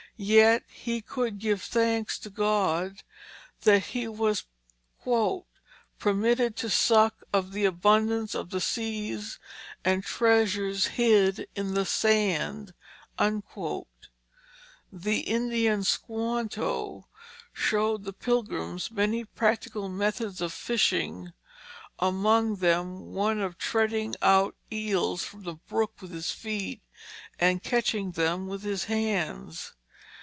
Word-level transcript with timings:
Yet 0.23 0.61
he 0.67 1.01
could 1.01 1.39
give 1.39 1.63
thanks 1.63 2.19
to 2.19 2.29
God 2.29 3.01
that 3.63 3.85
he 3.85 4.07
was 4.07 4.43
"permitted 5.97 6.55
to 6.57 6.69
suck 6.69 7.23
of 7.33 7.53
the 7.53 7.65
abundance 7.65 8.35
of 8.35 8.51
the 8.51 8.61
seas 8.61 9.39
and 9.83 10.03
the 10.03 10.07
treasures 10.07 10.85
hid 10.85 11.47
in 11.55 11.73
the 11.73 11.87
sand." 11.87 12.75
The 13.17 13.87
Indian 15.21 15.83
Squanto 15.83 17.07
showed 17.51 18.03
the 18.03 18.13
Pilgrims 18.13 18.91
many 18.91 19.25
practical 19.25 19.89
methods 19.89 20.39
of 20.39 20.53
fishing, 20.53 21.33
among 21.97 22.57
them 22.57 23.11
one 23.15 23.39
of 23.39 23.57
treading 23.57 24.13
out 24.21 24.55
eels 24.71 25.23
from 25.23 25.41
the 25.41 25.55
brook 25.55 25.99
with 25.99 26.11
his 26.11 26.29
feet 26.29 26.83
and 27.39 27.63
catching 27.63 28.11
them 28.11 28.45
with 28.47 28.61
his 28.61 28.83
hands. 28.83 29.73